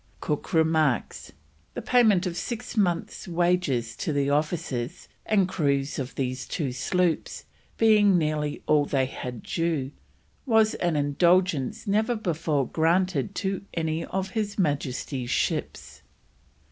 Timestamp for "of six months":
2.25-3.27